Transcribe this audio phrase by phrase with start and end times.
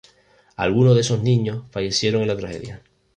[0.55, 2.81] Algunos de esos niños fallecieron en la tragedia.